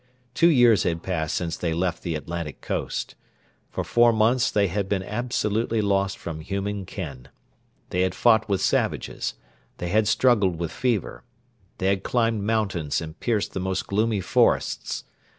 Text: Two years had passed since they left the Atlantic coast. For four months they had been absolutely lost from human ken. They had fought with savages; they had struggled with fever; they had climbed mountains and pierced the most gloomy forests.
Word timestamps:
Two 0.33 0.49
years 0.49 0.81
had 0.81 1.03
passed 1.03 1.35
since 1.35 1.55
they 1.55 1.75
left 1.75 2.01
the 2.01 2.15
Atlantic 2.15 2.59
coast. 2.59 3.13
For 3.69 3.83
four 3.83 4.11
months 4.11 4.49
they 4.49 4.65
had 4.67 4.89
been 4.89 5.03
absolutely 5.03 5.79
lost 5.79 6.17
from 6.17 6.39
human 6.39 6.87
ken. 6.87 7.27
They 7.91 8.01
had 8.01 8.15
fought 8.15 8.49
with 8.49 8.61
savages; 8.61 9.35
they 9.77 9.89
had 9.89 10.07
struggled 10.07 10.57
with 10.59 10.71
fever; 10.71 11.23
they 11.77 11.89
had 11.89 12.01
climbed 12.01 12.41
mountains 12.41 12.99
and 12.99 13.19
pierced 13.19 13.53
the 13.53 13.59
most 13.59 13.85
gloomy 13.85 14.21
forests. 14.21 15.03